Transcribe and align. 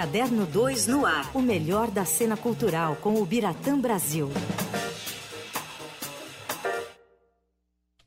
Caderno 0.00 0.46
2 0.46 0.86
no 0.86 1.04
ar. 1.04 1.30
O 1.36 1.42
melhor 1.42 1.90
da 1.90 2.06
cena 2.06 2.34
cultural 2.34 2.96
com 2.96 3.20
o 3.20 3.26
Biratã 3.26 3.78
Brasil. 3.78 4.30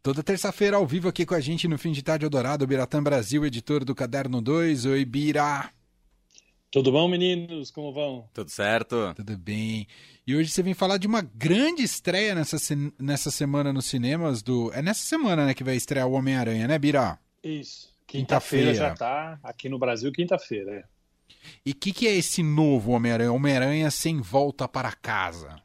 Toda 0.02 0.24
terça-feira 0.24 0.78
ao 0.78 0.88
vivo 0.88 1.08
aqui 1.08 1.24
com 1.24 1.36
a 1.36 1.40
gente 1.40 1.68
no 1.68 1.78
Fim 1.78 1.92
de 1.92 2.02
Tarde 2.02 2.26
Eldorado, 2.26 2.66
o 2.66 2.68
Biratã 2.68 3.04
Brasil, 3.04 3.46
editor 3.46 3.86
do 3.86 3.94
Caderno 3.94 4.42
2. 4.42 4.88
Oi, 4.88 5.06
Bira. 5.06 5.70
Tudo 6.72 6.92
bom, 6.92 7.08
meninos? 7.08 7.70
Como 7.70 7.94
vão? 7.94 8.28
Tudo 8.34 8.50
certo? 8.50 9.14
Tudo 9.16 9.38
bem. 9.38 9.86
E 10.26 10.36
hoje 10.36 10.50
você 10.50 10.64
vem 10.64 10.74
falar 10.74 10.98
de 10.98 11.06
uma 11.06 11.22
grande 11.22 11.84
estreia 11.84 12.34
nessa, 12.34 12.58
nessa 12.98 13.30
semana 13.30 13.72
nos 13.72 13.86
cinemas 13.86 14.42
do... 14.42 14.74
É 14.74 14.82
nessa 14.82 15.04
semana, 15.04 15.46
né, 15.46 15.54
que 15.54 15.64
vai 15.64 15.76
estrear 15.76 16.08
o 16.08 16.14
Homem-Aranha, 16.14 16.68
né, 16.68 16.80
Bira? 16.80 17.20
Isso. 17.44 17.94
Quinta-feira 18.08 18.72
quinta 18.72 18.84
já 18.84 18.96
tá 18.96 19.40
aqui 19.44 19.70
no 19.70 19.78
Brasil, 19.78 20.12
quinta-feira, 20.12 20.72
é. 20.72 20.93
E 21.66 21.72
o 21.72 21.76
que, 21.76 21.94
que, 21.94 22.08
é 22.08 22.16
esse 22.16 22.44
novo 22.44 22.92
Homem-Aranha? 22.92 23.32
Homem-Aranha 23.32 23.90
sem 23.92 24.20
volta 24.22 24.68
para 24.68 24.92
casa. 24.92 25.56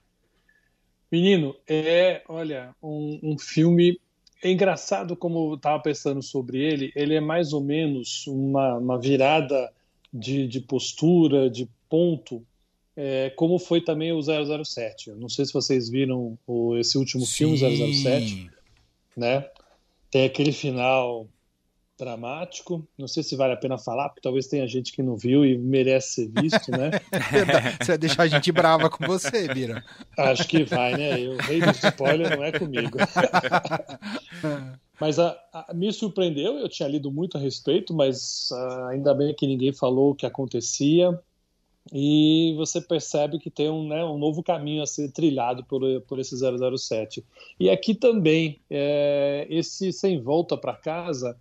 Menino, 1.10 1.56
é, 1.66 2.22
olha, 2.28 2.74
um, 2.82 3.18
um 3.22 3.38
filme. 3.38 4.00
É 4.42 4.50
engraçado 4.50 5.16
como 5.16 5.50
eu 5.50 5.54
estava 5.54 5.82
pensando 5.82 6.22
sobre 6.22 6.58
ele. 6.58 6.92
Ele 6.94 7.14
é 7.14 7.20
mais 7.20 7.52
ou 7.52 7.60
menos 7.60 8.26
uma, 8.26 8.76
uma 8.76 9.00
virada 9.00 9.72
de, 10.12 10.46
de, 10.46 10.60
postura, 10.60 11.50
de 11.50 11.68
ponto, 11.88 12.44
é, 12.96 13.30
como 13.30 13.58
foi 13.58 13.80
também 13.80 14.12
o 14.12 14.20
007. 14.22 15.10
Eu 15.10 15.16
não 15.16 15.28
sei 15.28 15.44
se 15.44 15.52
vocês 15.52 15.88
viram 15.88 16.38
o, 16.46 16.76
esse 16.76 16.96
último 16.98 17.26
Sim. 17.26 17.56
filme, 17.56 17.94
007. 17.94 18.50
Né? 19.16 19.48
Tem 20.10 20.24
aquele 20.24 20.52
final 20.52 21.26
dramático. 21.98 22.86
Não 22.96 23.08
sei 23.08 23.22
se 23.22 23.34
vale 23.34 23.52
a 23.52 23.56
pena 23.56 23.76
falar, 23.76 24.08
porque 24.08 24.22
talvez 24.22 24.46
tenha 24.46 24.66
gente 24.66 24.92
que 24.92 25.02
não 25.02 25.16
viu 25.16 25.44
e 25.44 25.58
merece 25.58 26.14
ser 26.14 26.40
visto, 26.40 26.70
né? 26.70 26.90
você 27.80 27.92
vai 27.92 27.98
deixar 27.98 28.22
a 28.22 28.28
gente 28.28 28.52
brava 28.52 28.88
com 28.88 29.04
você, 29.06 29.52
Bira. 29.52 29.84
Acho 30.16 30.46
que 30.46 30.64
vai, 30.64 30.96
né? 30.96 31.28
O 31.28 31.36
rei 31.36 31.60
do 31.60 31.70
spoiler 31.70 32.36
não 32.36 32.44
é 32.44 32.52
comigo. 32.52 32.98
mas 35.00 35.18
a, 35.18 35.36
a, 35.52 35.74
me 35.74 35.92
surpreendeu, 35.92 36.58
eu 36.58 36.68
tinha 36.68 36.88
lido 36.88 37.10
muito 37.10 37.36
a 37.36 37.40
respeito, 37.40 37.92
mas 37.92 38.50
a, 38.52 38.88
ainda 38.90 39.12
bem 39.12 39.34
que 39.34 39.46
ninguém 39.46 39.72
falou 39.72 40.12
o 40.12 40.14
que 40.14 40.24
acontecia. 40.24 41.18
E 41.92 42.54
você 42.56 42.80
percebe 42.80 43.38
que 43.38 43.50
tem 43.50 43.70
um, 43.70 43.88
né, 43.88 44.04
um 44.04 44.18
novo 44.18 44.42
caminho 44.42 44.82
a 44.82 44.86
ser 44.86 45.10
trilhado 45.10 45.64
por, 45.64 45.80
por 46.02 46.18
esse 46.18 46.36
007. 46.36 47.24
E 47.58 47.70
aqui 47.70 47.94
também, 47.94 48.60
é, 48.68 49.46
esse 49.48 49.90
sem 49.90 50.20
volta 50.20 50.56
para 50.56 50.74
casa 50.74 51.34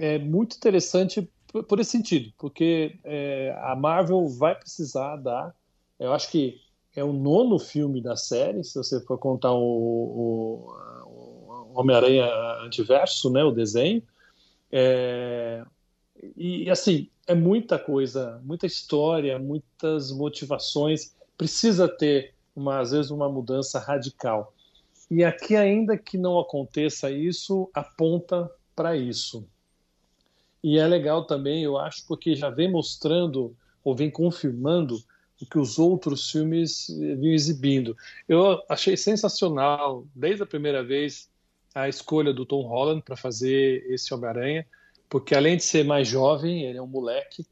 é 0.00 0.18
muito 0.18 0.56
interessante 0.56 1.30
por, 1.46 1.62
por 1.64 1.78
esse 1.78 1.90
sentido, 1.90 2.32
porque 2.38 2.98
é, 3.04 3.54
a 3.62 3.76
Marvel 3.76 4.26
vai 4.26 4.54
precisar 4.54 5.16
dar. 5.16 5.54
Eu 5.98 6.14
acho 6.14 6.30
que 6.30 6.58
é 6.96 7.04
o 7.04 7.12
nono 7.12 7.58
filme 7.58 8.00
da 8.00 8.16
série, 8.16 8.64
se 8.64 8.74
você 8.74 8.98
for 9.02 9.18
contar 9.18 9.52
o, 9.52 9.58
o, 9.60 10.72
o 11.04 11.78
Homem-Aranha 11.78 12.26
Antiverso, 12.64 13.30
né, 13.30 13.44
o 13.44 13.52
desenho. 13.52 14.02
É, 14.72 15.62
e 16.34 16.70
assim, 16.70 17.10
é 17.26 17.34
muita 17.34 17.78
coisa, 17.78 18.40
muita 18.42 18.66
história, 18.66 19.38
muitas 19.38 20.10
motivações. 20.10 21.14
Precisa 21.36 21.86
ter, 21.86 22.34
uma, 22.56 22.80
às 22.80 22.92
vezes, 22.92 23.10
uma 23.10 23.28
mudança 23.28 23.78
radical. 23.78 24.54
E 25.10 25.22
aqui, 25.22 25.56
ainda 25.56 25.98
que 25.98 26.16
não 26.16 26.38
aconteça 26.38 27.10
isso, 27.10 27.70
aponta 27.74 28.50
para 28.74 28.96
isso. 28.96 29.46
E 30.62 30.78
é 30.78 30.86
legal 30.86 31.24
também, 31.24 31.62
eu 31.62 31.78
acho, 31.78 32.06
porque 32.06 32.34
já 32.34 32.50
vem 32.50 32.70
mostrando 32.70 33.56
ou 33.82 33.94
vem 33.94 34.10
confirmando 34.10 35.02
o 35.40 35.46
que 35.46 35.58
os 35.58 35.78
outros 35.78 36.30
filmes 36.30 36.86
vinham 36.88 37.34
exibindo. 37.34 37.96
Eu 38.28 38.60
achei 38.68 38.96
sensacional, 38.96 40.04
desde 40.14 40.42
a 40.42 40.46
primeira 40.46 40.84
vez, 40.84 41.30
a 41.74 41.88
escolha 41.88 42.32
do 42.32 42.44
Tom 42.44 42.62
Holland 42.62 43.02
para 43.02 43.16
fazer 43.16 43.84
esse 43.88 44.12
Homem-Aranha, 44.12 44.66
porque 45.08 45.34
além 45.34 45.56
de 45.56 45.64
ser 45.64 45.84
mais 45.84 46.06
jovem, 46.06 46.64
ele 46.64 46.78
é 46.78 46.82
um 46.82 46.86
moleque, 46.86 47.46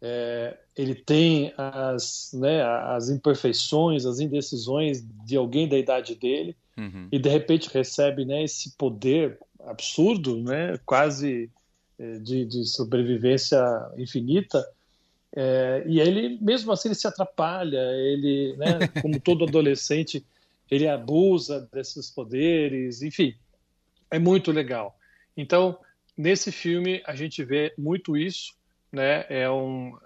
é, 0.00 0.56
ele 0.76 0.94
tem 0.94 1.52
as, 1.56 2.30
né, 2.34 2.62
as 2.62 3.08
imperfeições, 3.08 4.04
as 4.04 4.20
indecisões 4.20 5.04
de 5.24 5.36
alguém 5.36 5.68
da 5.68 5.78
idade 5.78 6.14
dele, 6.14 6.56
uhum. 6.76 7.08
e 7.10 7.18
de 7.18 7.28
repente 7.28 7.70
recebe 7.72 8.24
né, 8.24 8.42
esse 8.42 8.76
poder 8.76 9.38
absurdo, 9.60 10.42
né, 10.42 10.78
quase 10.84 11.50
de, 11.98 12.44
de 12.44 12.64
sobrevivência 12.64 13.60
infinita, 13.96 14.64
é, 15.34 15.84
e 15.86 16.00
ele, 16.00 16.38
mesmo 16.40 16.72
assim, 16.72 16.88
ele 16.88 16.94
se 16.94 17.06
atrapalha, 17.06 17.80
ele, 17.96 18.56
né, 18.56 18.78
como 19.02 19.20
todo 19.20 19.44
adolescente, 19.44 20.24
ele 20.70 20.88
abusa 20.88 21.68
desses 21.72 22.10
poderes, 22.10 23.02
enfim, 23.02 23.34
é 24.10 24.18
muito 24.18 24.50
legal. 24.52 24.98
Então, 25.36 25.78
nesse 26.16 26.50
filme, 26.50 27.02
a 27.06 27.14
gente 27.14 27.44
vê 27.44 27.72
muito 27.76 28.16
isso, 28.16 28.54
né, 28.92 29.26
é 29.28 29.50
um... 29.50 29.96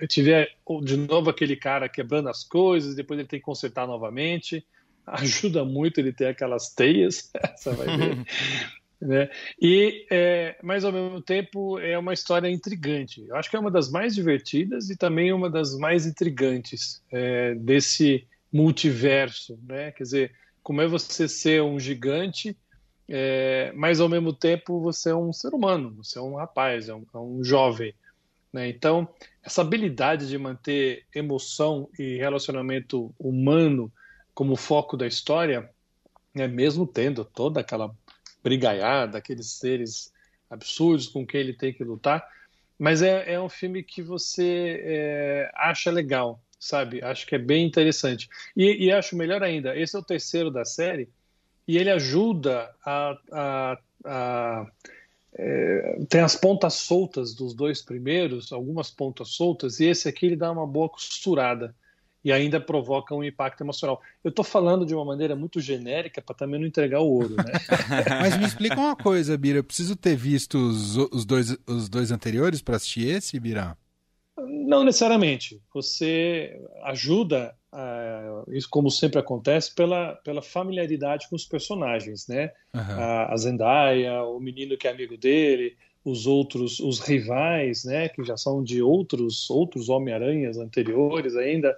Gente 0.00 0.22
vê 0.22 0.50
de 0.82 0.96
novo 0.96 1.30
aquele 1.30 1.54
cara 1.54 1.88
quebrando 1.88 2.28
as 2.28 2.42
coisas, 2.42 2.96
depois 2.96 3.18
ele 3.18 3.28
tem 3.28 3.38
que 3.38 3.44
consertar 3.44 3.86
novamente, 3.86 4.66
ajuda 5.06 5.64
muito 5.64 5.98
ele 5.98 6.12
ter 6.12 6.26
aquelas 6.26 6.70
teias, 6.70 7.30
você 7.54 7.70
vai 7.70 7.96
ver. 7.96 8.26
Né? 9.04 9.28
E, 9.60 10.06
é, 10.10 10.56
mas 10.62 10.82
ao 10.82 10.90
mesmo 10.90 11.20
tempo, 11.20 11.78
é 11.78 11.98
uma 11.98 12.14
história 12.14 12.48
intrigante. 12.48 13.22
Eu 13.28 13.36
acho 13.36 13.50
que 13.50 13.56
é 13.56 13.58
uma 13.58 13.70
das 13.70 13.90
mais 13.90 14.14
divertidas 14.14 14.88
e 14.88 14.96
também 14.96 15.30
uma 15.30 15.50
das 15.50 15.76
mais 15.76 16.06
intrigantes 16.06 17.02
é, 17.12 17.54
desse 17.54 18.26
multiverso. 18.50 19.58
Né? 19.68 19.92
Quer 19.92 20.02
dizer, 20.02 20.32
como 20.62 20.80
é 20.80 20.86
você 20.86 21.28
ser 21.28 21.62
um 21.62 21.78
gigante, 21.78 22.56
é, 23.06 23.70
mas 23.76 24.00
ao 24.00 24.08
mesmo 24.08 24.32
tempo 24.32 24.80
você 24.80 25.10
é 25.10 25.14
um 25.14 25.34
ser 25.34 25.52
humano, 25.52 25.94
você 25.98 26.18
é 26.18 26.22
um 26.22 26.36
rapaz, 26.36 26.88
é 26.88 26.94
um, 26.94 27.04
é 27.14 27.18
um 27.18 27.44
jovem. 27.44 27.94
Né? 28.50 28.70
Então, 28.70 29.06
essa 29.42 29.60
habilidade 29.60 30.26
de 30.26 30.38
manter 30.38 31.04
emoção 31.14 31.90
e 31.98 32.16
relacionamento 32.16 33.14
humano 33.18 33.92
como 34.32 34.56
foco 34.56 34.96
da 34.96 35.06
história, 35.06 35.68
né, 36.34 36.48
mesmo 36.48 36.86
tendo 36.86 37.22
toda 37.22 37.60
aquela 37.60 37.94
brigaiada, 38.44 39.16
aqueles 39.16 39.52
seres 39.52 40.12
absurdos 40.50 41.08
com 41.08 41.26
quem 41.26 41.40
ele 41.40 41.54
tem 41.54 41.72
que 41.72 41.82
lutar. 41.82 42.24
Mas 42.78 43.00
é, 43.00 43.32
é 43.32 43.40
um 43.40 43.48
filme 43.48 43.82
que 43.82 44.02
você 44.02 44.82
é, 44.84 45.50
acha 45.54 45.90
legal, 45.90 46.40
sabe? 46.60 47.02
Acho 47.02 47.26
que 47.26 47.34
é 47.34 47.38
bem 47.38 47.66
interessante. 47.66 48.28
E, 48.54 48.86
e, 48.86 48.92
acho 48.92 49.16
melhor 49.16 49.42
ainda, 49.42 49.76
esse 49.76 49.96
é 49.96 49.98
o 49.98 50.04
terceiro 50.04 50.50
da 50.50 50.64
série, 50.64 51.08
e 51.66 51.78
ele 51.78 51.90
ajuda 51.90 52.70
a. 52.84 53.18
a, 53.32 53.78
a 54.04 54.66
é, 55.36 55.98
tem 56.08 56.20
as 56.20 56.36
pontas 56.36 56.74
soltas 56.74 57.34
dos 57.34 57.54
dois 57.54 57.82
primeiros, 57.82 58.52
algumas 58.52 58.88
pontas 58.88 59.30
soltas, 59.30 59.80
e 59.80 59.86
esse 59.86 60.08
aqui 60.08 60.26
ele 60.26 60.36
dá 60.36 60.52
uma 60.52 60.66
boa 60.66 60.88
costurada 60.88 61.74
e 62.24 62.32
ainda 62.32 62.58
provoca 62.58 63.14
um 63.14 63.22
impacto 63.22 63.62
emocional. 63.62 64.00
Eu 64.22 64.30
estou 64.30 64.44
falando 64.44 64.86
de 64.86 64.94
uma 64.94 65.04
maneira 65.04 65.36
muito 65.36 65.60
genérica 65.60 66.22
para 66.22 66.34
também 66.34 66.58
não 66.58 66.66
entregar 66.66 67.00
o 67.00 67.10
ouro, 67.10 67.36
né? 67.36 67.52
Mas 68.20 68.38
me 68.38 68.46
explica 68.46 68.80
uma 68.80 68.96
coisa, 68.96 69.36
Bira. 69.36 69.58
Eu 69.58 69.64
preciso 69.64 69.94
ter 69.94 70.16
visto 70.16 70.56
os, 70.56 70.96
os 70.96 71.26
dois, 71.26 71.56
os 71.66 71.88
dois 71.88 72.10
anteriores 72.10 72.62
para 72.62 72.76
assistir 72.76 73.06
esse, 73.06 73.38
Bira? 73.38 73.76
Não 74.38 74.82
necessariamente. 74.82 75.60
Você 75.74 76.58
ajuda, 76.84 77.54
uh, 77.70 78.50
isso 78.50 78.68
como 78.70 78.90
sempre 78.90 79.20
acontece, 79.20 79.74
pela, 79.74 80.14
pela 80.24 80.40
familiaridade 80.40 81.28
com 81.28 81.36
os 81.36 81.44
personagens, 81.44 82.26
né? 82.26 82.50
Uhum. 82.72 82.80
A, 82.80 83.32
a 83.34 83.36
Zendaya, 83.36 84.22
o 84.24 84.40
menino 84.40 84.78
que 84.78 84.88
é 84.88 84.90
amigo 84.90 85.18
dele, 85.18 85.76
os 86.02 86.26
outros, 86.26 86.80
os 86.80 87.00
rivais, 87.00 87.84
né? 87.84 88.08
Que 88.08 88.24
já 88.24 88.36
são 88.36 88.64
de 88.64 88.82
outros, 88.82 89.50
outros 89.50 89.90
Homem-Aranhas 89.90 90.56
anteriores 90.56 91.36
ainda 91.36 91.76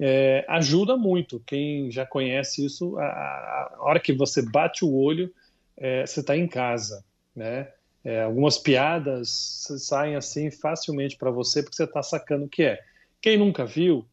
é, 0.00 0.46
ajuda 0.48 0.96
muito. 0.96 1.38
Quem 1.46 1.90
já 1.90 2.06
conhece 2.06 2.64
isso, 2.64 2.98
a, 2.98 3.04
a 3.04 3.76
hora 3.80 4.00
que 4.00 4.14
você 4.14 4.40
bate 4.40 4.82
o 4.82 4.94
olho, 4.94 5.30
é, 5.76 6.06
você 6.06 6.20
está 6.20 6.34
em 6.36 6.48
casa, 6.48 7.04
né? 7.36 7.68
É, 8.02 8.22
algumas 8.22 8.56
piadas 8.56 9.66
saem 9.78 10.16
assim 10.16 10.50
facilmente 10.50 11.18
para 11.18 11.30
você 11.30 11.62
porque 11.62 11.76
você 11.76 11.84
está 11.84 12.02
sacando 12.02 12.46
o 12.46 12.48
que 12.48 12.62
é. 12.62 12.80
Quem 13.20 13.36
nunca 13.36 13.66
viu 13.66 14.06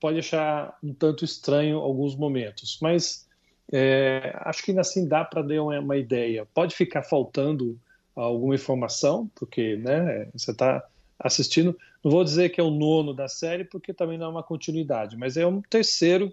pode 0.00 0.18
achar 0.18 0.78
um 0.82 0.94
tanto 0.94 1.26
estranho 1.26 1.78
alguns 1.78 2.16
momentos, 2.16 2.78
mas 2.80 3.28
é, 3.70 4.34
acho 4.40 4.62
que 4.62 4.78
assim 4.78 5.06
dá 5.06 5.24
para 5.24 5.42
dar 5.42 5.62
uma, 5.62 5.78
uma, 5.78 5.96
ideia. 5.96 6.46
Pode 6.54 6.74
ficar 6.74 7.02
faltando 7.02 7.78
alguma 8.16 8.54
informação, 8.54 9.30
porque 9.34 9.76
né, 9.76 10.26
você 10.32 10.50
está 10.50 10.82
assistindo. 11.18 11.76
Não 12.02 12.10
vou 12.10 12.24
dizer 12.24 12.50
que 12.50 12.60
é 12.60 12.64
o 12.64 12.70
nono 12.70 13.14
da 13.14 13.28
série, 13.28 13.64
porque 13.64 13.92
também 13.92 14.18
não 14.18 14.26
é 14.26 14.30
uma 14.30 14.42
continuidade, 14.42 15.16
mas 15.16 15.36
é 15.36 15.46
um 15.46 15.62
terceiro 15.62 16.32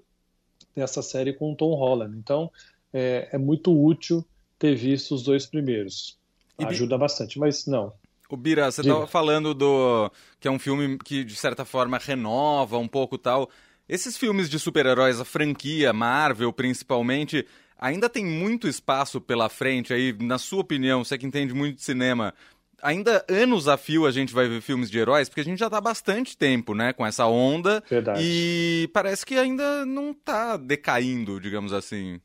dessa 0.76 1.02
série 1.02 1.34
com 1.34 1.52
o 1.52 1.56
Tom 1.56 1.74
Holland. 1.76 2.18
Então 2.18 2.52
é, 2.94 3.30
é 3.32 3.38
muito 3.38 3.72
útil 3.72 4.26
ter 4.58 4.76
visto 4.76 5.16
os 5.16 5.24
dois 5.24 5.46
primeiros. 5.46 6.20
Ajuda 6.58 6.98
bastante, 6.98 7.40
mas 7.40 7.66
não. 7.66 7.94
O 8.30 8.38
Bira, 8.38 8.72
você 8.72 8.82
estava 8.82 9.08
falando 9.08 9.54
do 9.54 10.10
que 10.40 10.48
é 10.48 10.52
um 10.52 10.60
filme 10.60 10.98
que 11.00 11.24
de 11.24 11.36
certa 11.36 11.66
forma 11.66 11.98
renova 11.98 12.78
um 12.78 12.88
pouco 12.88 13.18
tal. 13.18 13.50
Esses 13.90 14.16
filmes 14.16 14.50
de 14.50 14.58
super-heróis, 14.58 15.20
a 15.20 15.26
franquia 15.26 15.92
Marvel 15.92 16.54
principalmente, 16.54 17.46
ainda 17.78 18.08
tem 18.08 18.24
muito 18.26 18.68
espaço 18.68 19.20
pela 19.20 19.50
frente 19.50 19.94
aí, 19.94 20.16
na 20.22 20.38
sua 20.38 20.62
opinião, 20.62 21.04
você 21.04 21.18
que 21.18 21.26
entende 21.26 21.54
muito 21.54 21.78
de 21.78 21.82
cinema, 21.82 22.34
ainda 22.82 23.26
anos 23.30 23.68
a 23.68 23.78
fio 23.78 24.06
a 24.06 24.12
gente 24.12 24.34
vai 24.34 24.48
ver 24.48 24.62
filmes 24.62 24.90
de 24.90 25.00
heróis, 25.00 25.30
porque 25.30 25.42
a 25.42 25.44
gente 25.44 25.60
já 25.60 25.68
está 25.68 25.78
há 25.78 25.82
bastante 25.82 26.38
tempo, 26.38 26.74
né, 26.74 26.94
com 26.94 27.06
essa 27.06 27.26
onda. 27.26 27.84
Verdade. 27.90 28.22
E 28.24 28.90
parece 28.94 29.26
que 29.26 29.36
ainda 29.36 29.86
não 29.86 30.12
está 30.12 30.58
decaindo, 30.58 31.40
digamos 31.40 31.74
assim. 31.74 32.20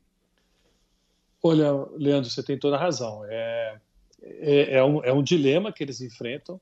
Olha, 1.41 1.71
Leandro, 1.95 2.29
você 2.29 2.43
tem 2.43 2.57
toda 2.57 2.75
a 2.75 2.79
razão. 2.79 3.23
É, 3.25 3.77
é, 4.21 4.75
é, 4.75 4.83
um, 4.83 5.03
é 5.03 5.13
um 5.13 5.23
dilema 5.23 5.71
que 5.71 5.83
eles 5.83 6.01
enfrentam. 6.01 6.59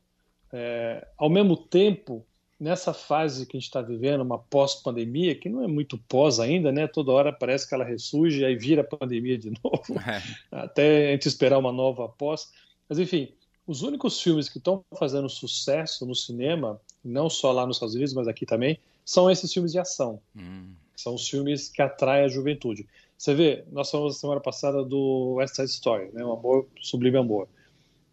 É, 0.52 1.08
ao 1.18 1.30
mesmo 1.30 1.58
tempo, 1.58 2.26
nessa 2.60 2.94
fase 2.94 3.46
que 3.46 3.58
a 3.58 3.60
gente 3.60 3.68
está 3.68 3.82
vivendo, 3.82 4.22
uma 4.22 4.38
pós-pandemia, 4.38 5.36
que 5.36 5.50
não 5.50 5.64
é 5.64 5.68
muito 5.68 5.98
pós 5.98 6.40
ainda, 6.40 6.72
né? 6.72 6.88
Toda 6.88 7.12
hora 7.12 7.34
parece 7.34 7.68
que 7.68 7.74
ela 7.74 7.84
ressurge 7.84 8.42
e 8.42 8.46
aí 8.46 8.56
vira 8.56 8.84
pandemia 8.84 9.38
de 9.38 9.52
novo, 9.64 10.00
é. 10.00 10.22
até 10.52 11.10
a 11.10 11.12
gente 11.12 11.28
esperar 11.28 11.58
uma 11.58 11.72
nova 11.72 12.08
pós. 12.08 12.52
Mas, 12.88 13.00
enfim, 13.00 13.34
os 13.68 13.82
únicos 13.82 14.22
filmes 14.22 14.48
que 14.48 14.58
estão 14.58 14.84
fazendo 14.98 15.30
sucesso 15.30 16.06
no 16.06 16.16
cinema, 16.16 16.80
não 17.04 17.30
só 17.30 17.52
lá 17.52 17.66
nos 17.66 17.78
Estados 17.78 17.96
Unidos, 17.96 18.14
mas 18.14 18.28
aqui 18.28 18.46
também, 18.46 18.80
são 19.04 19.30
esses 19.30 19.52
filmes 19.52 19.72
de 19.72 19.80
ação. 19.80 20.20
Hum. 20.36 20.74
São 20.96 21.16
os 21.16 21.28
filmes 21.28 21.70
que 21.70 21.82
atraem 21.82 22.26
a 22.26 22.28
juventude. 22.28 22.88
Você 23.18 23.34
vê, 23.34 23.66
nós 23.72 23.90
falamos 23.90 24.18
semana 24.18 24.42
passada 24.42 24.84
do 24.84 25.36
West 25.36 25.56
Side 25.56 25.70
Story, 25.70 26.10
né? 26.14 26.24
O 26.24 26.34
Amor, 26.34 26.68
Sublime 26.82 27.18
Amor. 27.18 27.48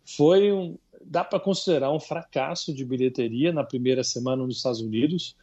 Foi 0.05 0.53
um, 0.53 0.77
dá 1.05 1.25
para 1.25 1.41
considerar 1.41 1.93
um 1.93 2.01
fracasso 2.01 2.73
de 2.73 2.85
bilheteria 2.85 3.53
na 3.53 3.65
primeira 3.65 4.03
semana 4.03 4.45
nos 4.45 4.57
Estados 4.57 4.81
Unidos. 4.81 5.37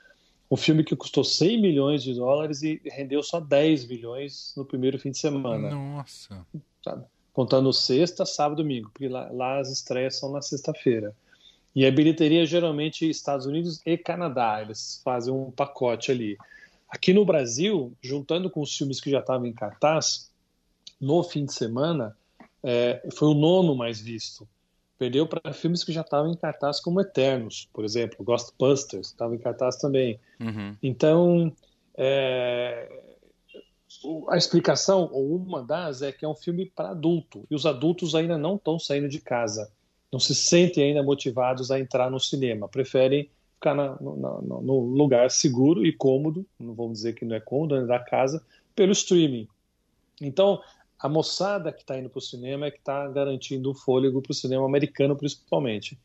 Um 0.50 0.57
filme 0.57 0.83
que 0.83 0.95
custou 0.95 1.23
100 1.23 1.61
milhões 1.61 2.03
de 2.03 2.13
dólares 2.15 2.63
e 2.63 2.81
rendeu 2.85 3.21
só 3.21 3.39
10 3.39 3.88
milhões 3.88 4.53
no 4.57 4.65
primeiro 4.65 4.97
fim 4.97 5.11
de 5.11 5.17
semana. 5.17 5.69
Nossa. 5.69 6.45
Sabe? 6.83 7.06
Contando 7.34 7.72
sexta, 7.72 8.26
sábado, 8.26 8.64
domingo, 8.64 8.90
porque 8.92 9.08
lá, 9.08 9.30
lá 9.31 9.60
as 9.60 9.70
estreias 9.70 10.18
são 10.18 10.31
na 10.31 10.42
sexta-feira. 10.42 11.16
E 11.76 11.86
a 11.86 11.92
bilheteria 11.92 12.46
geralmente 12.46 13.10
Estados 13.10 13.46
Unidos 13.46 13.81
e 13.86 13.98
Canadá, 13.98 14.62
eles 14.62 15.02
fazem 15.04 15.34
um 15.34 15.52
pacote 15.52 16.12
ali. 16.12 16.38
Aqui 16.90 17.14
no 17.14 17.24
Brasil, 17.24 17.94
juntando 18.02 18.50
com 18.50 18.62
os 18.62 18.76
filmes 18.76 19.00
que 19.00 19.12
já 19.12 19.20
estavam 19.20 19.46
em 19.46 19.54
cartaz, 19.54 20.31
no 21.00 21.24
fim 21.24 21.46
de 21.46 21.54
semana, 21.54 22.18
é, 22.64 23.08
foi 23.14 23.30
o 23.30 23.34
nono 23.34 23.76
mais 23.76 24.02
visto. 24.02 24.48
Perdeu 24.98 25.26
para 25.26 25.54
filmes 25.54 25.84
que 25.84 25.94
já 25.94 26.02
estavam 26.02 26.31
em 26.31 26.36
cartaz, 26.36 26.81
como 26.81 27.00
Eternos, 27.00 27.70
por 27.72 27.86
exemplo, 27.86 28.26
Ghostbusters, 28.26 29.08
estava 29.08 29.34
em 29.34 29.38
cartaz 29.38 29.78
também. 29.78 30.20
Uhum. 30.42 30.76
Então, 30.84 31.54
é, 31.96 32.90
a 34.30 34.38
explicação, 34.38 35.09
ou 35.12 35.36
uma 35.36 35.63
das, 35.63 36.01
é 36.01 36.12
que 36.12 36.24
é 36.24 36.27
um 36.27 36.36
filme 36.36 36.65
para 36.65 36.91
adulto, 36.91 37.45
e 37.50 37.56
os 37.56 37.65
adultos 37.65 38.13
ainda 38.13 38.38
não 38.38 38.56
estão 38.56 38.77
saindo 38.77 39.09
de 39.09 39.19
casa, 39.19 39.71
não 40.12 40.19
se 40.19 40.36
sentem 40.36 40.86
ainda 40.86 41.03
motivados 41.03 41.71
a 41.71 41.80
entrar 41.80 42.09
no 42.09 42.19
cinema, 42.19 42.68
preferem 42.68 43.30
ficar 43.56 43.75
na, 43.75 43.97
no, 44.00 44.80
lugar 44.95 45.30
seguro 45.30 45.86
e 45.86 45.91
cômodo, 45.91 46.45
não 46.59 46.74
vamos 46.74 47.00
dizer 47.00 47.13
que 47.13 47.25
não 47.25 47.36
é 47.36 47.39
cômodo, 47.39 47.86
da 47.86 48.00
casa, 48.00 48.44
pelo 48.74 48.94
streaming. 48.94 49.47
Então, 50.21 50.62
a 50.97 51.09
moçada 51.09 51.71
que 51.71 51.81
está 51.81 51.97
indo 51.97 52.09
para 52.09 52.19
o 52.19 52.21
cinema 52.21 52.68
é 52.68 52.71
que 52.71 52.77
está 52.77 53.07
garantindo 53.07 53.71
o 53.71 53.75
fôlego 53.75 54.21
para 54.21 54.31
o 54.31 54.35
cinema 54.35 54.65
americano, 54.65 55.15
principalmente. 55.15 56.00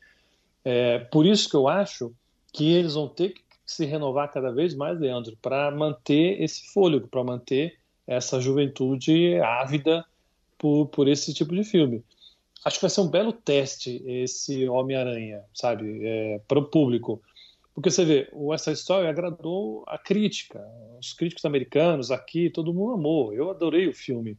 É, 0.65 0.99
por 0.99 1.27
isso 1.27 1.49
que 1.49 1.57
eu 1.57 1.69
acho 1.69 2.13
que 2.53 2.73
eles 2.73 2.95
vão 2.95 3.09
ter 3.09 3.31
que 3.31 3.44
se 3.67 3.85
renovar 3.85 4.31
cada 4.33 4.53
vez 4.53 4.75
mais, 4.75 4.99
Leandro, 4.99 5.37
para 5.41 5.71
manter 5.71 6.43
esse 6.43 6.73
fôlego, 6.73 7.09
para 7.09 7.25
manter 7.25 7.79
essa 8.07 8.41
juventude 8.41 9.37
ávida 9.37 10.05
por, 10.59 10.87
por 10.89 11.09
esse 11.09 11.33
tipo 11.33 11.55
de 11.55 11.65
filme. 11.65 12.05
Acho 12.65 12.79
que 12.79 12.83
vai 12.83 12.91
ser 12.91 13.01
um 13.01 13.11
belo 13.11 13.33
teste 13.33 14.03
esse 14.07 14.67
Homem-Aranha, 14.69 15.43
sabe, 15.53 16.01
é, 16.03 16.41
para 16.49 16.59
o 16.59 16.65
público. 16.65 17.23
Porque 17.75 17.91
você 17.91 18.05
vê, 18.05 18.31
Essa 18.53 18.73
Story 18.73 19.07
agradou 19.07 19.85
a 19.87 19.99
crítica, 19.99 20.65
os 20.99 21.13
críticos 21.13 21.45
americanos 21.45 22.11
aqui, 22.11 22.49
todo 22.49 22.73
mundo 22.73 22.93
amou. 22.93 23.35
Eu 23.35 23.51
adorei 23.51 23.89
o 23.89 23.93
filme. 23.93 24.39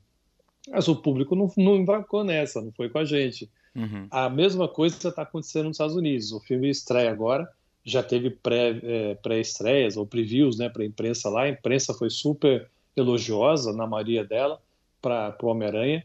Mas 0.69 0.88
o 0.88 0.95
público 0.95 1.36
não, 1.36 1.51
não 1.57 1.75
embarcou 1.75 2.24
nessa, 2.24 2.62
não 2.62 2.72
foi 2.72 2.89
com 2.89 2.98
a 2.98 3.06
gente. 3.06 3.51
Uhum. 3.75 4.07
A 4.10 4.30
mesma 4.30 4.68
coisa 4.68 4.95
está 4.95 5.22
acontecendo 5.22 5.66
nos 5.66 5.75
Estados 5.75 5.95
Unidos. 5.95 6.31
O 6.31 6.39
filme 6.39 6.69
estreia 6.69 7.12
agora, 7.12 7.48
já 7.86 8.02
teve 8.02 8.36
é, 8.84 9.16
pré-estreias 9.16 9.94
é, 9.94 9.96
pré 9.96 10.00
ou 10.00 10.08
previews 10.08 10.58
né, 10.58 10.68
para 10.70 10.82
a 10.82 10.86
imprensa 10.86 11.30
lá. 11.30 11.44
A 11.44 11.50
imprensa 11.50 11.94
foi 11.94 12.10
super 12.10 12.68
elogiosa, 12.96 13.72
na 13.72 13.86
maioria 13.86 14.24
dela, 14.24 14.60
para 15.02 15.38
o 15.44 15.48
Homem-Aranha. 15.48 16.04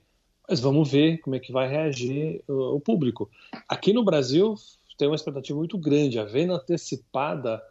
Mas 0.49 0.61
vamos 0.61 0.91
ver 0.91 1.19
como 1.19 1.37
é 1.37 1.39
que 1.39 1.53
vai 1.53 1.69
reagir 1.69 2.43
o, 2.47 2.77
o 2.77 2.81
público. 2.81 3.31
Aqui 3.67 3.93
no 3.93 4.05
Brasil 4.05 4.57
tem 4.99 5.09
uma 5.09 5.17
expectativa 5.17 5.57
muito 5.57 5.79
grande. 5.79 6.19
A 6.19 6.25
venda 6.25 6.55
antecipada 6.55 7.63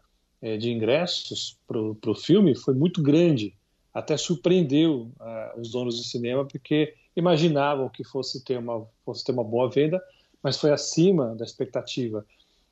é, 0.41 0.57
de 0.57 0.71
ingressos 0.71 1.57
para 1.67 1.77
o 1.77 2.15
filme 2.15 2.55
foi 2.55 2.73
muito 2.73 3.03
grande. 3.03 3.53
Até 3.93 4.17
surpreendeu 4.17 5.11
uh, 5.19 5.59
os 5.59 5.71
donos 5.71 5.97
do 5.97 6.03
cinema, 6.03 6.45
porque 6.45 6.93
imaginavam 7.15 7.89
que 7.89 8.03
fosse 8.03 8.43
ter, 8.43 8.57
uma, 8.57 8.87
fosse 9.03 9.23
ter 9.23 9.31
uma 9.31 9.43
boa 9.43 9.69
venda, 9.69 10.01
mas 10.41 10.57
foi 10.57 10.71
acima 10.71 11.35
da 11.35 11.43
expectativa. 11.43 12.25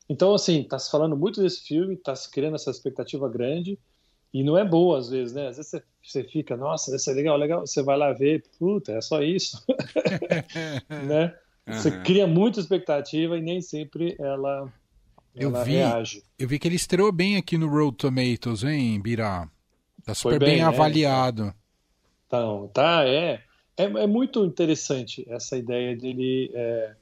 Então, 0.10 0.34
assim, 0.34 0.62
está 0.62 0.80
se 0.80 0.90
falando 0.90 1.18
muito 1.18 1.42
desse 1.42 1.62
filme, 1.62 1.96
está 1.96 2.16
se 2.16 2.30
criando 2.32 2.56
essa 2.56 2.72
expectativa 2.72 3.28
grande, 3.28 3.78
e 4.34 4.44
não 4.44 4.58
é 4.58 4.64
boa 4.64 5.00
às 5.00 5.10
vezes, 5.10 5.34
né? 5.34 5.48
Às 5.48 5.58
vezes 5.58 5.72
você, 5.72 5.84
você 6.04 6.24
fica, 6.24 6.56
nossa, 6.56 6.92
vai 6.92 7.00
ser 7.00 7.14
legal, 7.14 7.38
legal, 7.38 7.66
você 7.66 7.82
vai 7.82 7.98
lá 7.98 8.14
ver, 8.14 8.44
puta, 8.58 8.94
é 8.94 9.02
só 9.02 9.22
isso, 9.22 9.64
né? 11.06 11.34
Você 11.68 11.92
cria 12.02 12.26
muita 12.26 12.62
expectativa 12.62 13.38
e 13.38 13.42
nem 13.42 13.62
sempre 13.62 14.16
ela, 14.20 14.72
eu 15.36 15.50
ela 15.50 15.64
vi, 15.64 15.72
reage. 15.72 16.24
Eu 16.40 16.48
vi 16.48 16.58
que 16.58 16.68
ele 16.68 16.76
estreou 16.76 17.12
bem 17.12 17.36
aqui 17.36 17.58
no 17.58 17.68
Road 17.68 17.98
Tomatoes, 17.98 18.64
hein, 18.64 19.02
Birá? 19.02 19.50
Tá 20.06 20.16
super 20.16 20.40
bem, 20.40 20.50
bem, 20.50 20.58
né? 20.60 20.64
avaliado. 20.64 21.54
Então, 22.26 22.70
tá, 22.74 23.04
é. 23.06 23.44
é. 23.76 23.84
É 23.84 24.08
muito 24.08 24.44
interessante 24.46 25.26
essa 25.30 25.58
ideia 25.58 25.96
dele, 25.96 26.50
é, 26.54 26.96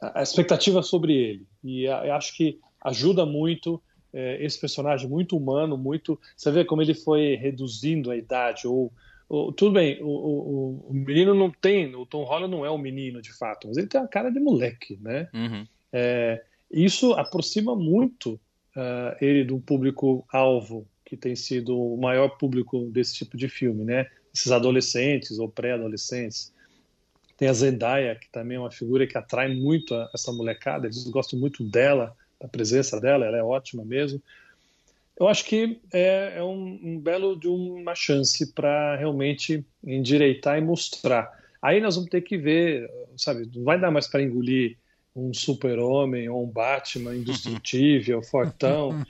a 0.00 0.22
expectativa 0.22 0.82
sobre 0.82 1.14
ele. 1.14 1.46
E 1.62 1.84
eu 1.84 2.14
acho 2.14 2.36
que 2.36 2.58
ajuda 2.82 3.26
muito 3.26 3.82
é, 4.12 4.44
esse 4.44 4.60
personagem 4.60 5.08
muito 5.08 5.36
humano, 5.36 5.76
muito. 5.76 6.18
Você 6.36 6.50
vê 6.50 6.64
como 6.64 6.82
ele 6.82 6.94
foi 6.94 7.34
reduzindo 7.36 8.10
a 8.10 8.16
idade 8.16 8.66
ou 8.66 8.92
o, 9.28 9.52
tudo 9.52 9.72
bem, 9.72 10.02
o, 10.02 10.08
o, 10.08 10.86
o, 10.88 10.94
menino 10.94 11.34
não 11.34 11.50
tem, 11.50 11.94
o 11.94 12.06
Tom 12.06 12.24
Holland 12.24 12.50
não 12.50 12.64
é 12.64 12.70
um 12.70 12.78
menino 12.78 13.20
de 13.20 13.30
fato, 13.30 13.68
mas 13.68 13.76
ele 13.76 13.86
tem 13.86 14.00
a 14.00 14.08
cara 14.08 14.30
de 14.30 14.40
moleque, 14.40 14.98
né? 15.02 15.28
Uhum. 15.34 15.66
É, 15.92 16.42
isso 16.70 17.12
aproxima 17.12 17.76
muito 17.76 18.40
uh, 18.74 19.16
ele 19.20 19.44
do 19.44 19.60
público-alvo, 19.60 20.88
que 21.04 21.14
tem 21.14 21.36
sido 21.36 21.78
o 21.78 22.00
maior 22.00 22.38
público 22.38 22.86
desse 22.86 23.16
tipo 23.16 23.36
de 23.36 23.48
filme, 23.48 23.84
né? 23.84 24.06
Esses 24.34 24.50
adolescentes 24.50 25.38
ou 25.38 25.48
pré-adolescentes. 25.48 26.54
Tem 27.38 27.48
a 27.48 27.52
Zendaya, 27.54 28.16
que 28.16 28.28
também 28.30 28.58
é 28.58 28.60
uma 28.60 28.70
figura 28.70 29.06
que 29.06 29.16
atrai 29.16 29.54
muito 29.54 29.94
a, 29.94 30.10
essa 30.12 30.30
molecada, 30.32 30.86
eles 30.86 31.04
gostam 31.04 31.38
muito 31.38 31.64
dela, 31.64 32.14
da 32.38 32.46
presença 32.46 33.00
dela, 33.00 33.24
ela 33.24 33.38
é 33.38 33.42
ótima 33.42 33.84
mesmo 33.84 34.20
eu 35.18 35.26
acho 35.26 35.44
que 35.44 35.80
é, 35.92 36.34
é 36.36 36.42
um, 36.42 36.78
um, 36.82 37.00
belo 37.00 37.38
de 37.38 37.48
uma 37.48 37.94
chance 37.94 38.52
para 38.52 38.94
realmente 38.96 39.66
endireitar 39.84 40.56
e 40.56 40.60
mostrar. 40.60 41.36
Aí 41.60 41.80
nós 41.80 41.96
vamos 41.96 42.08
ter 42.08 42.20
que 42.20 42.38
ver, 42.38 42.88
sabe, 43.16 43.50
não 43.52 43.64
vai 43.64 43.80
dar 43.80 43.90
mais 43.90 44.06
para 44.06 44.22
engolir 44.22 44.78
um 45.16 45.34
super-homem 45.34 46.28
ou 46.28 46.44
um 46.44 46.50
Batman 46.50 47.16
indestrutível, 47.16 48.22
fortão. 48.22 49.04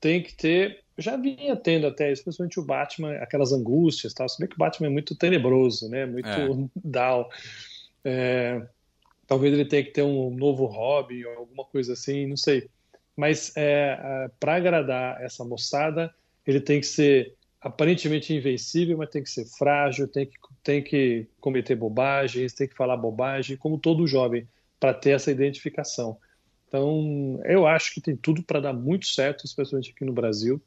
Tem 0.00 0.22
que 0.22 0.34
ter. 0.36 0.84
Já 1.00 1.16
vinha 1.16 1.56
tendo 1.56 1.86
até, 1.86 2.12
especialmente 2.12 2.60
o 2.60 2.64
Batman, 2.64 3.14
aquelas 3.14 3.52
angústias, 3.52 4.14
tal. 4.14 4.28
Se 4.28 4.38
bem 4.38 4.48
que 4.48 4.54
o 4.54 4.58
Batman 4.58 4.88
é 4.88 4.90
muito 4.90 5.16
tenebroso, 5.16 5.88
né? 5.88 6.06
Muito 6.06 6.28
é. 6.28 6.48
down. 6.84 7.26
É, 8.04 8.66
talvez 9.26 9.52
ele 9.52 9.64
tenha 9.64 9.84
que 9.84 9.90
ter 9.90 10.02
um 10.02 10.30
novo 10.30 10.66
hobby 10.66 11.24
ou 11.26 11.34
alguma 11.38 11.64
coisa 11.64 11.94
assim, 11.94 12.26
não 12.26 12.36
sei 12.36 12.68
mas 13.20 13.54
é, 13.54 13.98
é 14.00 14.30
para 14.40 14.56
agradar 14.56 15.22
essa 15.22 15.44
moçada, 15.44 16.10
ele 16.46 16.58
tem 16.58 16.80
que 16.80 16.86
ser 16.86 17.34
aparentemente 17.60 18.32
invencível, 18.32 18.96
mas 18.96 19.10
tem 19.10 19.22
que 19.22 19.28
ser 19.28 19.44
frágil, 19.44 20.08
tem 20.08 20.24
que, 20.24 20.38
tem 20.62 20.82
que 20.82 21.28
cometer 21.38 21.74
bobagens, 21.74 22.54
tem 22.54 22.66
que 22.66 22.74
falar 22.74 22.96
bobagem, 22.96 23.58
como 23.58 23.78
todo 23.78 24.06
jovem, 24.06 24.48
para 24.80 24.94
ter 24.94 25.10
essa 25.10 25.30
identificação. 25.30 26.16
Então, 26.66 27.38
eu 27.44 27.66
acho 27.66 27.92
que 27.92 28.00
tem 28.00 28.16
tudo 28.16 28.42
para 28.42 28.60
dar 28.60 28.72
muito 28.72 29.06
certo, 29.06 29.44
especialmente 29.44 29.90
aqui 29.90 30.06
no 30.06 30.14
Brasil. 30.14 30.62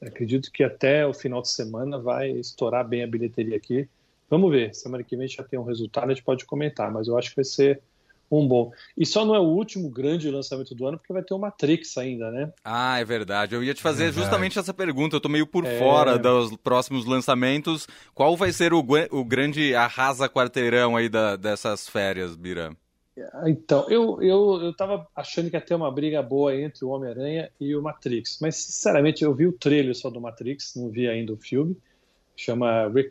Acredito 0.00 0.50
que 0.52 0.62
até 0.62 1.06
o 1.06 1.14
final 1.14 1.40
de 1.40 1.48
semana 1.48 1.98
vai 1.98 2.30
estourar 2.30 2.86
bem 2.86 3.02
a 3.02 3.06
bilheteria 3.06 3.56
aqui. 3.56 3.88
Vamos 4.28 4.50
ver, 4.50 4.74
semana 4.74 5.04
que 5.04 5.16
vem 5.16 5.28
já 5.28 5.42
tem 5.42 5.58
um 5.58 5.64
resultado, 5.64 6.10
a 6.10 6.14
gente 6.14 6.24
pode 6.24 6.44
comentar, 6.44 6.92
mas 6.92 7.06
eu 7.08 7.16
acho 7.16 7.30
que 7.30 7.36
vai 7.36 7.44
ser 7.44 7.80
um 8.30 8.46
bom. 8.46 8.72
E 8.96 9.06
só 9.06 9.24
não 9.24 9.34
é 9.34 9.38
o 9.38 9.44
último 9.44 9.88
grande 9.88 10.30
lançamento 10.30 10.74
do 10.74 10.86
ano, 10.86 10.98
porque 10.98 11.12
vai 11.12 11.22
ter 11.22 11.34
o 11.34 11.38
Matrix 11.38 11.96
ainda, 11.96 12.30
né? 12.30 12.52
Ah, 12.64 12.98
é 12.98 13.04
verdade. 13.04 13.54
Eu 13.54 13.62
ia 13.62 13.74
te 13.74 13.82
fazer 13.82 14.08
é 14.08 14.12
justamente 14.12 14.58
essa 14.58 14.74
pergunta. 14.74 15.16
Eu 15.16 15.20
tô 15.20 15.28
meio 15.28 15.46
por 15.46 15.64
é... 15.64 15.78
fora 15.78 16.18
dos 16.18 16.56
próximos 16.56 17.06
lançamentos. 17.06 17.86
Qual 18.14 18.36
vai 18.36 18.52
ser 18.52 18.72
o, 18.72 18.84
o 19.10 19.24
grande 19.24 19.74
arrasa 19.74 20.28
quarteirão 20.28 20.96
aí 20.96 21.08
da, 21.08 21.36
dessas 21.36 21.88
férias, 21.88 22.34
Bira? 22.34 22.76
Então, 23.46 23.88
eu, 23.88 24.22
eu, 24.22 24.60
eu 24.62 24.76
tava 24.76 25.06
achando 25.14 25.48
que 25.48 25.56
ia 25.56 25.60
ter 25.60 25.74
uma 25.74 25.90
briga 25.90 26.22
boa 26.22 26.54
entre 26.54 26.84
o 26.84 26.90
Homem-Aranha 26.90 27.50
e 27.58 27.74
o 27.74 27.82
Matrix, 27.82 28.38
mas 28.40 28.56
sinceramente 28.56 29.24
eu 29.24 29.34
vi 29.34 29.46
o 29.46 29.52
trailer 29.52 29.94
só 29.94 30.10
do 30.10 30.20
Matrix, 30.20 30.74
não 30.76 30.90
vi 30.90 31.08
ainda 31.08 31.32
o 31.32 31.36
filme 31.36 31.76
chama 32.36 32.88
Re, 32.88 33.08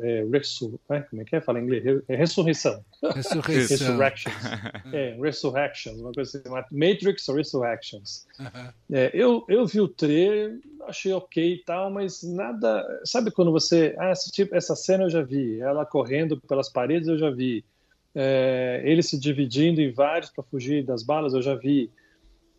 é, 0.00 0.24
Resur, 0.30 0.78
é, 0.88 1.00
como 1.00 1.20
é 1.20 1.24
que 1.24 1.36
é? 1.36 1.40
Fala 1.40 1.58
em 1.58 1.64
inglês? 1.64 2.02
É 2.08 2.14
Ressurreição. 2.14 2.84
Ressurreição. 3.02 3.76
Resurrections. 3.76 4.34
é, 4.94 5.18
Resurrections, 5.20 5.98
uma 5.98 6.12
coisa 6.12 6.38
assim, 6.38 6.48
Matrix 6.70 7.26
Resurrections. 7.28 8.26
Uh 8.38 8.44
-huh. 8.44 8.74
é, 8.92 9.10
eu, 9.12 9.44
eu 9.48 9.66
vi 9.66 9.80
o 9.80 9.88
trailer, 9.88 10.60
achei 10.86 11.12
ok 11.12 11.54
e 11.54 11.64
tal, 11.64 11.90
mas 11.90 12.22
nada. 12.22 12.86
Sabe 13.04 13.30
quando 13.30 13.50
você. 13.50 13.94
Ah, 13.98 14.12
esse 14.12 14.30
tipo, 14.30 14.54
essa 14.54 14.76
cena 14.76 15.04
eu 15.04 15.10
já 15.10 15.22
vi, 15.22 15.60
ela 15.60 15.84
correndo 15.84 16.40
pelas 16.40 16.68
paredes 16.68 17.08
eu 17.08 17.18
já 17.18 17.30
vi, 17.30 17.64
é, 18.14 18.82
ele 18.84 19.02
se 19.02 19.18
dividindo 19.18 19.80
em 19.80 19.92
vários 19.92 20.30
para 20.30 20.44
fugir 20.44 20.84
das 20.84 21.02
balas 21.02 21.34
eu 21.34 21.42
já 21.42 21.54
vi. 21.54 21.90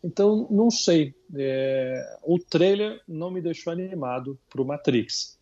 Então, 0.02 0.46
não 0.50 0.70
sei. 0.70 1.14
É, 1.36 2.18
o 2.22 2.38
trailer 2.38 3.00
não 3.06 3.30
me 3.30 3.40
deixou 3.40 3.72
animado 3.72 4.38
para 4.48 4.62
o 4.62 4.64
Matrix. 4.64 5.38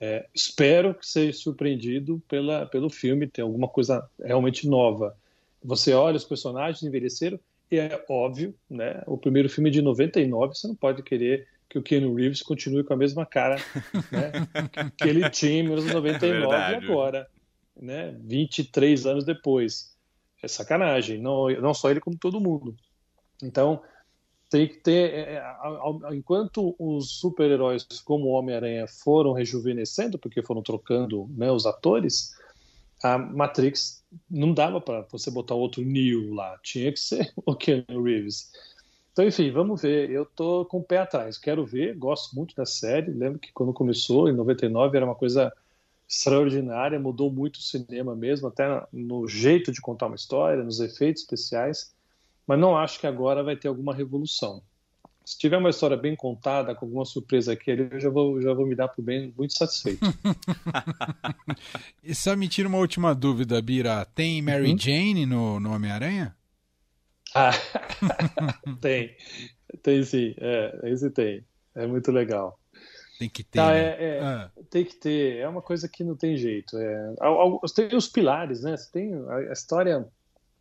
É, 0.00 0.26
espero 0.34 0.94
que 0.94 1.06
seja 1.06 1.32
surpreendido 1.32 2.22
pela, 2.28 2.66
pelo 2.66 2.90
filme, 2.90 3.26
tem 3.26 3.42
alguma 3.42 3.68
coisa 3.68 4.08
realmente 4.22 4.68
nova. 4.68 5.16
Você 5.62 5.94
olha 5.94 6.16
os 6.16 6.24
personagens 6.24 6.82
envelheceram 6.82 7.40
e 7.70 7.78
é 7.78 8.04
óbvio, 8.08 8.54
né? 8.68 9.02
O 9.06 9.16
primeiro 9.16 9.48
filme 9.48 9.70
de 9.70 9.80
99, 9.80 10.54
você 10.54 10.68
não 10.68 10.74
pode 10.74 11.02
querer 11.02 11.48
que 11.68 11.78
o 11.78 11.82
Keanu 11.82 12.14
Reeves 12.14 12.42
continue 12.42 12.84
com 12.84 12.92
a 12.92 12.96
mesma 12.96 13.24
cara 13.24 13.56
né, 14.12 14.30
que 14.96 15.08
ele 15.08 15.28
tinha 15.30 15.60
em 15.60 15.62
1999 15.64 16.54
é 16.54 16.70
e 16.70 16.74
agora, 16.74 17.26
né? 17.80 18.16
23 18.20 19.06
anos 19.06 19.24
depois. 19.24 19.94
É 20.42 20.48
sacanagem, 20.48 21.18
não, 21.20 21.48
não 21.60 21.72
só 21.72 21.90
ele, 21.90 22.00
como 22.00 22.18
todo 22.18 22.40
mundo. 22.40 22.76
Então, 23.42 23.82
tem 24.50 24.68
que 24.68 24.76
ter. 24.76 25.14
É, 25.14 25.34
é 25.34 26.14
enquanto 26.14 26.76
os 26.78 27.18
super-heróis 27.18 27.84
como 28.04 28.28
Homem-Aranha 28.28 28.86
foram 28.86 29.32
rejuvenescendo, 29.32 30.18
porque 30.18 30.42
foram 30.42 30.62
trocando 30.62 31.28
né, 31.30 31.50
os 31.50 31.66
atores, 31.66 32.34
a 33.02 33.18
Matrix 33.18 34.04
não 34.30 34.52
dava 34.54 34.80
para 34.80 35.02
você 35.10 35.30
botar 35.30 35.54
outro 35.54 35.82
Neo 35.82 36.32
lá, 36.34 36.58
tinha 36.62 36.92
que 36.92 37.00
ser 37.00 37.32
o 37.44 37.54
Keanu 37.54 38.02
Reeves. 38.02 38.52
Então, 39.12 39.26
enfim, 39.26 39.50
vamos 39.50 39.82
ver. 39.82 40.10
Eu 40.10 40.26
tô 40.26 40.64
com 40.66 40.78
o 40.78 40.84
pé 40.84 40.98
atrás, 40.98 41.38
quero 41.38 41.64
ver, 41.64 41.96
gosto 41.96 42.34
muito 42.34 42.54
da 42.54 42.66
série. 42.66 43.12
Lembro 43.12 43.38
que 43.38 43.52
quando 43.52 43.72
começou, 43.72 44.28
em 44.28 44.32
99, 44.32 44.96
era 44.96 45.06
uma 45.06 45.14
coisa 45.14 45.52
extraordinária, 46.16 46.98
mudou 46.98 47.30
muito 47.30 47.56
o 47.56 47.62
cinema 47.62 48.14
mesmo, 48.14 48.48
até 48.48 48.86
no 48.92 49.28
jeito 49.28 49.72
de 49.72 49.80
contar 49.80 50.06
uma 50.06 50.16
história, 50.16 50.62
nos 50.62 50.80
efeitos 50.80 51.22
especiais 51.22 51.94
mas 52.46 52.58
não 52.58 52.76
acho 52.76 53.00
que 53.00 53.06
agora 53.06 53.42
vai 53.42 53.56
ter 53.56 53.68
alguma 53.68 53.94
revolução. 53.94 54.62
Se 55.24 55.38
tiver 55.38 55.56
uma 55.56 55.70
história 55.70 55.96
bem 55.96 56.14
contada, 56.14 56.74
com 56.74 56.84
alguma 56.84 57.06
surpresa 57.06 57.54
aqui, 57.54 57.70
eu 57.70 57.98
já 57.98 58.10
vou, 58.10 58.40
já 58.42 58.52
vou 58.52 58.66
me 58.66 58.74
dar 58.74 58.88
por 58.88 59.02
bem 59.02 59.32
muito 59.36 59.56
satisfeito. 59.56 60.04
e 62.04 62.14
só 62.14 62.36
me 62.36 62.46
tira 62.46 62.68
uma 62.68 62.76
última 62.76 63.14
dúvida, 63.14 63.60
Bira. 63.62 64.04
Tem 64.04 64.42
Mary 64.42 64.72
uhum. 64.72 64.78
Jane 64.78 65.24
no, 65.24 65.58
no 65.58 65.72
Homem-Aranha? 65.72 66.36
Ah, 67.34 67.52
tem. 68.82 69.16
Tem 69.82 70.04
sim. 70.04 70.34
É, 70.36 70.90
esse 70.92 71.10
tem. 71.10 71.42
É 71.74 71.86
muito 71.86 72.12
legal. 72.12 72.60
Tem 73.24 73.30
que 73.30 73.42
ter. 73.42 73.58
Tá, 73.58 73.72
né? 73.72 73.80
é, 73.80 74.04
é, 74.04 74.20
ah. 74.20 74.50
Tem 74.70 74.84
que 74.84 74.96
ter. 74.96 75.38
É 75.38 75.48
uma 75.48 75.62
coisa 75.62 75.88
que 75.88 76.04
não 76.04 76.14
tem 76.14 76.36
jeito. 76.36 76.76
É, 76.76 77.14
tem 77.74 77.96
os 77.96 78.08
pilares, 78.08 78.62
né? 78.62 78.76
Você 78.76 78.90
tem 78.92 79.14
a 79.48 79.52
história. 79.52 80.06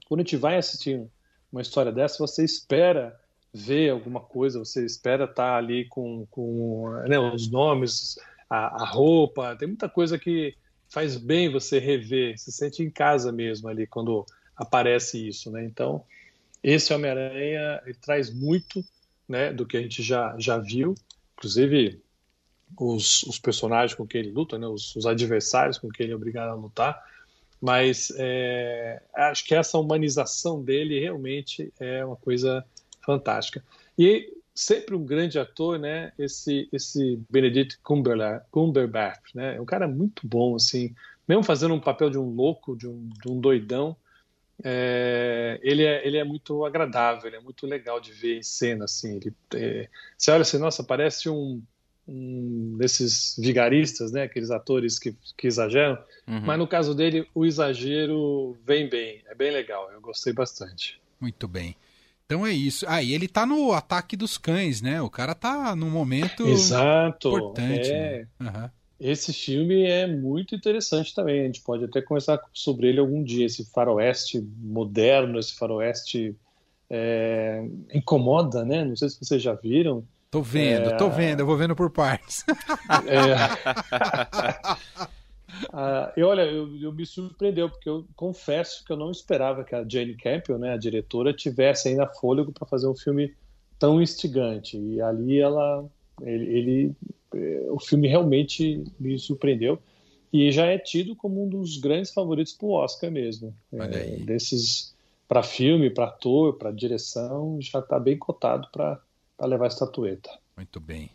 Quando 0.08 0.22
a 0.22 0.24
gente 0.24 0.38
vai 0.38 0.58
assistindo 0.58 1.12
uma 1.51 1.62
história 1.62 1.91
dessa, 1.91 2.17
você 2.17 2.43
espera 2.43 3.20
ver 3.53 3.91
alguma 3.91 4.20
coisa, 4.22 4.60
você 4.60 4.86
espera 4.86 5.25
estar 5.25 5.36
tá 5.36 5.55
ali 5.58 5.86
com, 5.86 6.25
com 6.32 6.89
né, 7.08 7.20
os 7.20 7.51
nomes, 7.51 8.17
a, 8.50 8.82
a, 8.82 8.86
roupa, 8.86 9.55
tem 9.55 9.67
muita 9.67 9.88
coisa 9.88 10.17
que 10.17 10.55
faz 10.89 11.17
bem 11.17 11.51
você 11.51 11.77
rever, 11.77 12.38
se 12.39 12.51
sente 12.51 12.82
em 12.82 12.89
casa 12.89 13.32
mesmo 13.32 13.67
ali 13.67 13.86
quando 13.86 14.25
aparece 14.55 15.27
isso, 15.27 15.51
né? 15.51 15.63
Então, 15.63 16.03
esse 16.63 16.93
Homem-Aranha 16.93 17.82
traz 18.01 18.34
muito 18.34 18.84
né, 19.27 19.53
do 19.53 19.65
que 19.65 19.77
a 19.77 19.82
gente 19.82 20.01
já, 20.01 20.36
já 20.39 20.58
viu, 20.58 20.96
inclusive 21.38 22.01
os, 22.77 23.24
os 23.24 23.39
personagens 23.39 23.96
com 23.96 24.06
quem 24.06 24.22
ele 24.22 24.32
luta, 24.32 24.58
né, 24.58 24.68
os, 24.68 24.96
os 24.96 25.06
adversários 25.06 25.77
com 25.77 25.89
quem 25.89 26.06
ele 26.06 26.13
é 26.13 26.15
obrigado 26.15 26.50
a 26.50 26.56
lutar, 26.56 27.01
mas 27.62 28.12
é, 28.18 29.01
acho 29.15 29.46
que 29.46 29.56
essa 29.56 29.77
humanização 29.77 30.62
dele 30.62 31.00
realmente 31.00 31.72
é 31.80 32.03
uma 32.03 32.15
coisa 32.15 32.65
fantástica. 33.06 33.63
E 33.98 34.34
sempre 34.53 34.96
um 34.96 35.06
grande 35.06 35.39
ator, 35.39 35.80
né? 35.80 36.12
Esse 36.18 36.68
esse 36.72 37.20
Benedict 37.30 37.80
Cumberbatch, 37.82 39.34
né? 39.34 39.56
É 39.56 39.62
um 39.62 39.65
cara 39.65 39.88
muito 39.88 40.27
bom, 40.27 40.56
assim, 40.56 40.94
mesmo 41.27 41.44
fazendo 41.44 41.74
um 41.74 41.80
papel 41.80 42.10
de 42.10 42.18
um 42.18 42.30
louco, 42.30 42.75
de 42.75 42.88
um, 42.88 43.10
de 43.22 43.32
um 43.32 43.39
doidão, 43.39 43.96
é, 44.63 45.60
ele, 45.63 45.84
é, 45.84 46.06
ele 46.06 46.18
é 46.18 46.24
muito 46.24 46.65
agradável, 46.65 47.27
ele 47.27 47.38
é 47.38 47.39
muito 47.39 47.65
legal 47.65 48.00
de 48.00 48.12
ver 48.12 48.38
em 48.38 48.44
cena, 48.44 48.86
assim. 48.86 49.18
Ele, 49.18 49.34
é, 49.56 49.89
você 50.18 50.32
olha 50.32 50.42
assim, 50.42 50.58
nossa, 50.58 50.84
parece 50.84 51.30
um 51.30 51.62
um 52.07 52.75
desses 52.77 53.36
vigaristas, 53.38 54.12
né, 54.12 54.24
aqueles 54.24 54.51
atores 54.51 55.00
que, 55.00 55.15
que 55.38 55.48
exageram, 55.48 55.98
uhum. 56.27 56.41
mas 56.41 56.60
no 56.60 56.67
caso 56.67 56.93
dele 56.93 57.27
o 57.33 57.45
exagero 57.45 58.57
vem 58.65 58.89
bem, 58.89 59.22
é 59.29 59.36
bem 59.36 59.51
legal, 59.51 59.89
eu 59.91 60.01
gostei 60.01 60.33
bastante. 60.33 61.00
Muito 61.19 61.48
bem. 61.48 61.75
Então 62.25 62.45
é 62.45 62.51
isso. 62.51 62.86
Ah, 62.88 63.01
e 63.01 63.13
ele 63.13 63.27
tá 63.27 63.45
no 63.45 63.72
ataque 63.74 64.15
dos 64.17 64.38
cães, 64.38 64.81
né? 64.81 65.01
O 65.01 65.10
cara 65.10 65.36
tá 65.36 65.75
num 65.75 65.89
momento 65.89 66.48
Exato, 66.48 67.29
importante. 67.29 67.91
É... 67.91 68.27
Né? 68.39 68.50
Uhum. 68.50 68.69
Esse 69.00 69.33
filme 69.33 69.83
é 69.83 70.07
muito 70.07 70.55
interessante 70.55 71.13
também. 71.13 71.41
A 71.41 71.45
gente 71.45 71.62
pode 71.62 71.83
até 71.83 72.01
conversar 72.01 72.39
sobre 72.53 72.88
ele 72.88 73.00
algum 73.00 73.22
dia. 73.24 73.45
Esse 73.45 73.65
faroeste 73.65 74.41
moderno, 74.57 75.38
esse 75.38 75.53
faroeste 75.53 76.36
é... 76.89 77.65
incomoda, 77.93 78.63
né? 78.63 78.83
Não 78.83 78.95
sei 78.95 79.10
se 79.10 79.19
vocês 79.19 79.41
já 79.41 79.53
viram. 79.53 80.03
Tô 80.33 80.41
vendo, 80.41 80.89
é... 80.89 80.97
tô 80.97 81.11
vendo, 81.11 81.41
eu 81.41 81.45
vou 81.45 81.55
vendo 81.55 81.75
por 81.75 81.91
partes. 81.91 82.43
É... 83.05 83.33
ah, 85.71 86.11
e 86.17 86.23
olha, 86.23 86.41
eu, 86.41 86.75
eu, 86.81 86.91
me 86.91 87.05
surpreendeu, 87.05 87.69
porque 87.69 87.87
eu 87.87 88.03
confesso 88.15 88.83
que 88.83 88.91
eu 88.91 88.97
não 88.97 89.11
esperava 89.11 89.63
que 89.63 89.75
a 89.75 89.85
Jane 89.87 90.15
Campion, 90.15 90.57
né, 90.57 90.73
a 90.73 90.77
diretora, 90.77 91.31
tivesse 91.33 91.89
ainda 91.89 92.07
fôlego 92.07 92.51
para 92.51 92.65
fazer 92.65 92.87
um 92.87 92.95
filme 92.95 93.31
tão 93.77 94.01
instigante. 94.01 94.75
E 94.75 94.99
ali 94.99 95.39
ela. 95.39 95.85
Ele, 96.21 96.57
ele, 96.57 96.91
é, 97.35 97.67
o 97.69 97.79
filme 97.79 98.07
realmente 98.07 98.83
me 98.99 99.19
surpreendeu. 99.19 99.77
E 100.31 100.51
já 100.51 100.65
é 100.65 100.79
tido 100.79 101.15
como 101.15 101.43
um 101.43 101.47
dos 101.47 101.77
grandes 101.77 102.11
favoritos 102.11 102.53
para 102.53 102.65
o 102.65 102.71
Oscar 102.71 103.11
mesmo. 103.11 103.53
É, 103.71 104.17
desses 104.17 104.95
para 105.27 105.43
filme, 105.43 105.91
para 105.91 106.05
ator, 106.05 106.57
para 106.57 106.71
direção, 106.71 107.59
já 107.61 107.79
está 107.79 107.99
bem 107.99 108.17
cotado 108.17 108.67
para 108.71 108.99
para 109.43 109.50
levar 109.50 109.65
a 109.65 109.67
estatueta. 109.67 110.29
Muito 110.55 110.79
bem. 110.79 111.12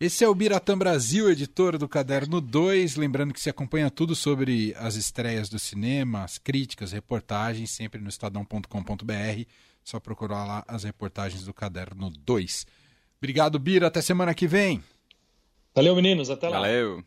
Esse 0.00 0.24
é 0.24 0.28
o 0.28 0.34
Biratã 0.34 0.78
Brasil, 0.78 1.30
editor 1.30 1.76
do 1.76 1.86
Caderno 1.86 2.40
2. 2.40 2.96
Lembrando 2.96 3.34
que 3.34 3.40
se 3.40 3.50
acompanha 3.50 3.90
tudo 3.90 4.16
sobre 4.16 4.74
as 4.78 4.94
estreias 4.94 5.50
do 5.50 5.58
cinema, 5.58 6.24
as 6.24 6.38
críticas, 6.38 6.92
reportagens, 6.92 7.70
sempre 7.70 8.00
no 8.00 8.08
estadão.com.br. 8.08 9.42
Só 9.84 10.00
procurar 10.00 10.46
lá 10.46 10.64
as 10.66 10.84
reportagens 10.84 11.44
do 11.44 11.52
Caderno 11.52 12.10
2. 12.10 12.66
Obrigado, 13.18 13.58
Bira. 13.58 13.88
Até 13.88 14.00
semana 14.00 14.32
que 14.32 14.46
vem. 14.46 14.82
Valeu, 15.74 15.94
meninos. 15.94 16.30
Até 16.30 16.48
lá. 16.48 16.60
Valeu. 16.60 17.04